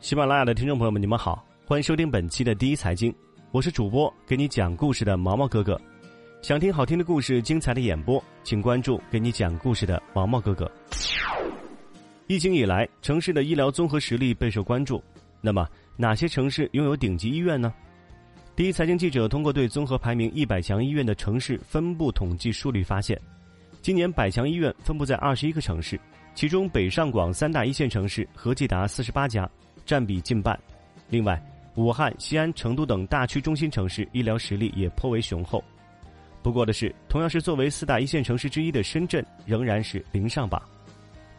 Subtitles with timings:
[0.00, 3.14] 喜马拉雅的听众朋友们，你们好，欢迎收听本期的第一财经，
[3.50, 5.78] 我是主播给你讲故事的毛毛哥哥。
[6.40, 10.70] 想听好听的故事、精彩的演播，请关注给你讲故事的毛毛哥哥。
[12.28, 15.04] 疫情以来，城市的医疗综合实力备受关注。
[15.42, 15.68] 那么，
[15.98, 17.70] 哪些城市拥有顶级医院呢？
[18.56, 23.20] 第一财经记者通过对综合排名一百强医院的城市分布统计数据发现，
[23.82, 26.00] 今年百强医院分布在二十一个城市，
[26.34, 29.48] 其中北上广三大一线城市合计达四十八家。
[29.84, 30.58] 占比近半，
[31.08, 31.42] 另外，
[31.74, 35.62] 武汉、西安、成都等大区中心城市医疗实力也颇为雄厚。
[36.42, 40.60] 不过的是，同样是作为四大一线城市之一的深圳，仍然是零上榜。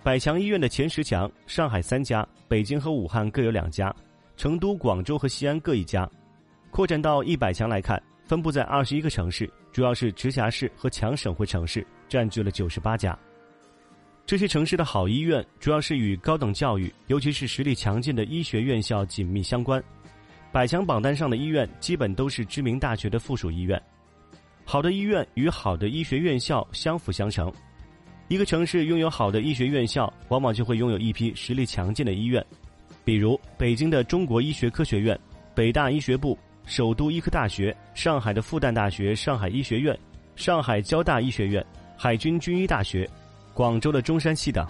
[0.04, 3.94] 百强医院的前十强，上海三家，北京和武汉各有两家，
[4.38, 6.10] 成都、广州和西安各一家。
[6.70, 13.18] 扩展到一百强来看，分布在二十一个城市，主要是直辖市和强省会城市，占据了九十八家。
[14.26, 19.84] 这些城市的好医院，主要是与高等教育，尤其是实力强劲的医学院校紧密相关。
[20.54, 23.82] 百强榜单上的医院，基本都是知名大学的附属医院。
[24.64, 27.52] 好的医院与好的医学院校相辅相成。
[28.30, 32.46] 一个城市拥有好的医学院校，往往就会拥有一批实力强劲的医院。
[33.04, 35.20] 比如北京的中国医学科学院、
[35.54, 39.98] 北大医学部、首都医科大学、上海的复旦大学上海医学院、
[40.38, 41.66] 上海交大医学院、
[41.98, 43.10] 海军军医大学。
[43.62, 44.66] 广州的中山系等，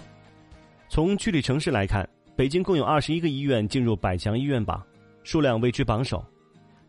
[0.89, 4.85] 从具体城市来看，北京共有二十一个医院进入百强医院榜，
[5.23, 6.21] 数量位居榜首；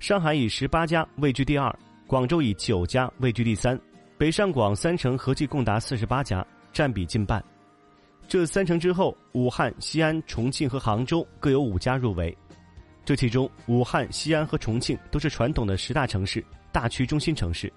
[0.00, 1.72] 上海以十八家位居第二，
[2.08, 3.80] 广州以九家位居第三，
[4.18, 7.40] 北上广三城合计共达四十八家，占比近半。
[8.26, 12.36] 这三城之后，武汉、西安、重庆和杭州各有五家入围。
[13.04, 17.72] 这其中，武汉、西安和重庆都是传统的十大城市、大区中心城市。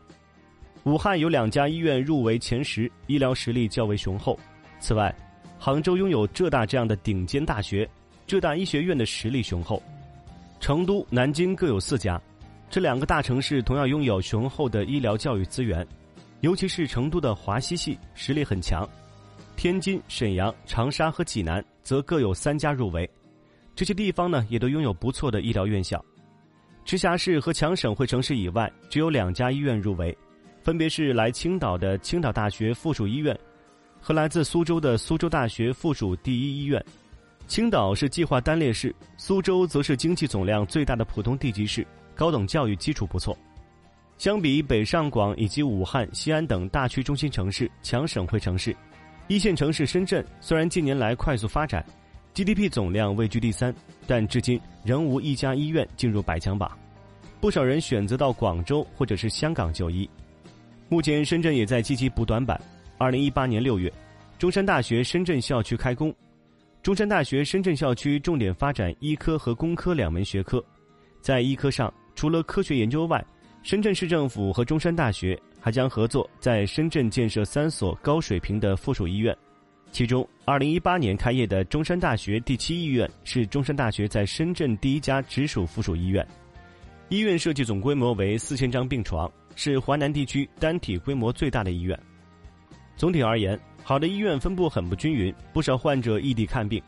[0.85, 4.39] 武汉有两家医院入围前十，医疗实力较为雄厚。
[4.79, 5.13] 此外，
[5.57, 7.89] 杭州拥有浙大这样的顶尖大学，
[8.27, 9.81] 浙大医学院的实力雄厚。
[10.59, 12.21] 成都、南京各有四家，
[12.69, 15.85] 这两个大城市同样拥有雄厚的医疗教育资源，
[16.41, 18.87] 尤其是成都的华西系实力很强。
[19.55, 23.09] 天津、沈阳、长沙和济南则各有三家入围，
[23.75, 26.03] 这些地方呢也都拥有不错的医疗院校。
[26.83, 30.15] 直辖市和强省会城市以外，只有两家医院入围。
[30.65, 33.37] 分别是来青岛的青岛大学附属医院，
[34.01, 36.83] 和来自苏州的苏州大学附属第一医院。
[37.45, 43.37] 青岛是计划单列市，苏州则是经济总量最大的普通地级市，高等教育基础不错。
[44.17, 48.75] 相比北上广以及武汉、西安等大区中心城市、强省会城市，
[49.27, 51.85] 一线城市深圳虽然近年来快速发展
[52.33, 53.71] ，GDP 总量位居第三，
[54.07, 56.75] 但至今仍无一家医院进入百强榜。
[57.39, 60.09] 不少人选择到广州或者是香港就医。
[60.87, 62.61] 目前，深圳也在积极补短板。
[62.99, 63.91] 二零一八年六月，
[64.37, 66.13] 中山大学深圳校区开工。
[66.83, 70.63] 中山大学深圳校区重点发展医科和工科两门学科。
[71.21, 73.23] 在医科上，除了科学研究外，
[73.63, 79.35] 深圳市政府和中山大学还将合作在深圳建设三所高水平的附属医院。
[79.91, 86.25] 其中，二零一八年开业的中山大学第七医院是中山大学在深圳第一家直属附属医院。
[87.09, 89.31] 医院设计总规模为四千张病床。
[89.55, 91.97] 是华南地区单体规模最大的医院。
[92.95, 96.81] 总体而言，好的医院分布很不均匀，不少患者异地看病。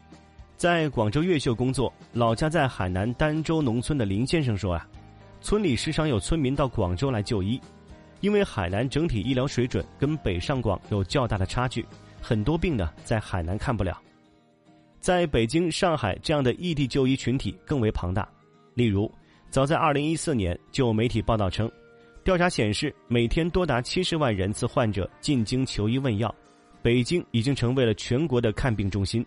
[0.56, 4.88] 在广州越秀工作、老家在海南儋州农村的林先生说啊，
[5.40, 7.62] 村里时常有村民到广州来就医，
[8.22, 11.86] 因为海南整体医疗水准跟北上广有较大的差距，
[12.22, 14.02] 很多病呢在海南看不了。
[15.00, 18.28] 在北京、上海这样的异地就医群体更为庞大。
[18.74, 19.12] 例如，
[19.52, 21.72] 早在2014年，就有媒体报道称。
[22.28, 26.36] 调查显示，每天多达七十万人次患者进京求医问药，
[26.82, 29.26] 北京已经成为了全国的看病中心。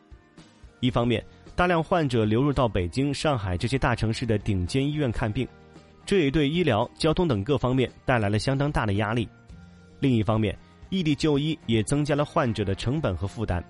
[0.81, 1.25] 一方面，
[1.57, 5.49] 大量患者流入到北京、上海这些大城市的顶尖医院看病，
[6.05, 9.27] 这也对医疗、交通等各方面带来了相当大的压力；
[9.99, 10.55] 另一方面，
[10.91, 13.65] 异地就医也增加了患者的成本和负担。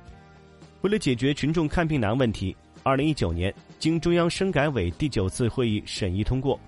[0.80, 6.58] 为了解决群众看病难问题，二零一九年，经中央深改委第九次会议审议通过。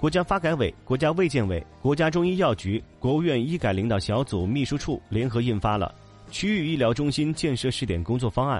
[0.00, 5.94] 国家发改委、国家卫健委、国家中医药局、国务院医改领导小组秘书处联合印发了
[6.32, 8.58] 《区域医疗中心建设试点工作方案》。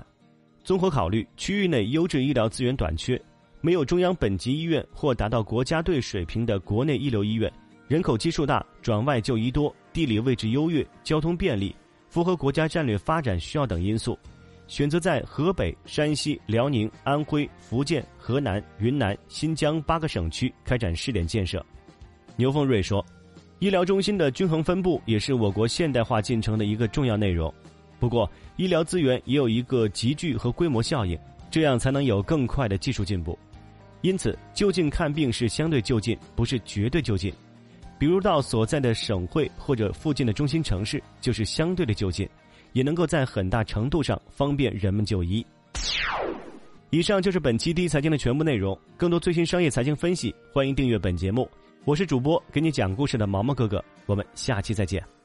[0.63, 3.19] 综合考虑区域内优质医疗资源短缺，
[3.63, 7.51] 没有中央本级医院或达到国家队水平的国内一流医院，
[7.89, 11.75] 人口基数大、转外就医多、地理位置优越、交通便利，
[12.11, 14.19] 符合国家战略发展需要等因素。
[14.71, 21.61] 选择在河北、山西、辽宁、安徽、福建、河南、云南、新疆八个省区开展试点建设。
[22.37, 23.05] 牛凤瑞说
[23.59, 27.53] ：“医疗中心的均衡分布也是我国现代化进程的一个重要内容。
[27.99, 31.19] 不过，医疗资源也有一个集聚和规模效应，
[31.51, 33.37] 这样才能有更快的技术进步。
[34.03, 37.35] 因此，就近看病是相对就近，不是绝对就近。
[37.99, 42.27] 比如到所在的省会或者附近的中心城市，就是相对的就近，
[42.73, 45.45] 也能够在很大程度上方便人们就医。
[46.91, 48.77] 以上就是本期第一财经的全部内容。
[48.97, 51.49] 更多最新商业财经分析，欢迎订阅本节目。
[51.85, 55.20] 我是主播给你讲故事的毛毛哥哥，我们下期再见。